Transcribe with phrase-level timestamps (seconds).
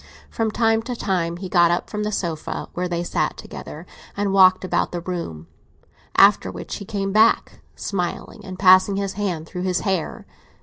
[0.31, 3.85] From time to time he got up from the sofa where they sat together,
[4.17, 5.45] and walked about the room;
[6.17, 10.25] after which he came back, smiling and passing his hand through his hair.